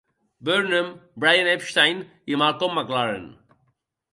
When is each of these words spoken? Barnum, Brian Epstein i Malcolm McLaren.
Barnum, 0.47 0.87
Brian 1.25 1.51
Epstein 1.51 2.01
i 2.33 2.41
Malcolm 2.45 2.75
McLaren. 2.81 3.29